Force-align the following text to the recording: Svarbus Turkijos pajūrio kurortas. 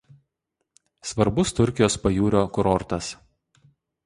Svarbus 1.09 1.53
Turkijos 1.59 1.99
pajūrio 2.07 2.43
kurortas. 2.57 3.13